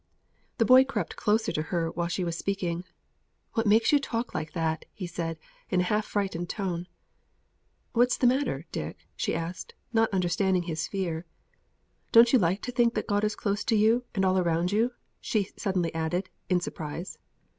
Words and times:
The 0.57 0.65
boy 0.65 0.83
crept 0.83 1.15
closer 1.15 1.51
to 1.51 1.61
her 1.61 1.91
while 1.91 2.07
she 2.07 2.23
was 2.23 2.35
speaking. 2.35 2.85
"What 3.53 3.67
makes 3.67 3.91
you 3.91 3.99
talk 3.99 4.33
like 4.33 4.53
that?" 4.53 4.85
he 4.93 5.05
said, 5.05 5.37
in 5.69 5.79
a 5.79 5.83
half 5.83 6.05
frightened 6.07 6.49
tone. 6.49 6.87
"What's 7.93 8.17
a 8.23 8.25
matter, 8.25 8.65
Dick?" 8.71 9.07
she 9.15 9.35
asked, 9.35 9.75
not 9.93 10.11
understanding 10.11 10.63
his 10.63 10.87
fear. 10.87 11.27
"Don't 12.11 12.33
you 12.33 12.39
like 12.39 12.63
to 12.63 12.71
think 12.71 12.97
God 13.07 13.23
is 13.23 13.35
close 13.35 13.63
to 13.65 13.75
you, 13.75 14.03
and 14.15 14.25
all 14.25 14.41
round 14.41 14.71
you," 14.71 14.91
she 15.19 15.51
suddenly 15.55 15.93
added, 15.93 16.31
in 16.49 16.61
surprise. 16.61 17.19